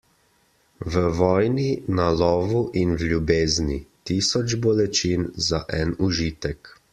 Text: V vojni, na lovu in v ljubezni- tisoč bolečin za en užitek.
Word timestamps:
V 0.85 0.93
vojni, 1.17 1.83
na 1.99 2.07
lovu 2.21 2.61
in 2.81 2.89
v 2.99 3.11
ljubezni- 3.11 3.77
tisoč 4.11 4.57
bolečin 4.65 5.29
za 5.51 5.61
en 5.83 5.95
užitek. 6.09 6.75